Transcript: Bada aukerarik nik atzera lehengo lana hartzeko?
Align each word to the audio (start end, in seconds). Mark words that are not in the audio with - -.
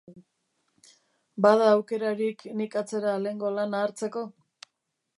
Bada 1.47 1.67
aukerarik 1.75 2.39
nik 2.63 2.73
atzera 2.83 3.15
lehengo 3.27 3.55
lana 3.59 3.83
hartzeko? 3.85 4.29